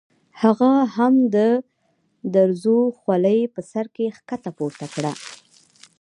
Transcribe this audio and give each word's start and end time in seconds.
هغه 0.41 0.71
هم 0.95 1.13
د 1.35 1.37
دروزو 2.33 2.77
خولۍ 2.99 3.39
په 3.53 3.61
سر 3.71 3.85
کې 3.95 4.05
ښکته 4.17 4.51
پورته 4.57 4.85
کړه. 4.93 5.11